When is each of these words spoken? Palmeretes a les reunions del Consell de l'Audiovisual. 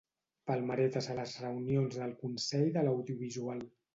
Palmeretes 0.51 1.09
a 1.09 1.17
les 1.19 1.33
reunions 1.43 1.99
del 2.01 2.15
Consell 2.23 2.67
de 2.79 2.87
l'Audiovisual. 2.87 3.65